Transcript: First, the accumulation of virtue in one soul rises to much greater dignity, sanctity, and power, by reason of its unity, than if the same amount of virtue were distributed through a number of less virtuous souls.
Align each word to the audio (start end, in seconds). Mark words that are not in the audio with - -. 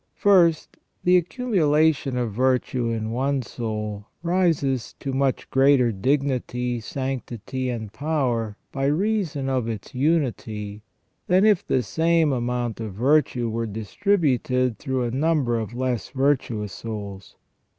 First, 0.15 0.77
the 1.03 1.15
accumulation 1.15 2.17
of 2.17 2.31
virtue 2.33 2.89
in 2.89 3.11
one 3.11 3.43
soul 3.43 4.07
rises 4.23 4.95
to 4.99 5.13
much 5.13 5.47
greater 5.51 5.91
dignity, 5.91 6.79
sanctity, 6.79 7.69
and 7.69 7.93
power, 7.93 8.57
by 8.71 8.85
reason 8.87 9.47
of 9.47 9.67
its 9.67 9.93
unity, 9.93 10.81
than 11.27 11.45
if 11.45 11.63
the 11.63 11.83
same 11.83 12.33
amount 12.33 12.79
of 12.79 12.95
virtue 12.95 13.47
were 13.47 13.67
distributed 13.67 14.79
through 14.79 15.03
a 15.03 15.11
number 15.11 15.59
of 15.59 15.75
less 15.75 16.09
virtuous 16.09 16.73
souls. 16.73 17.35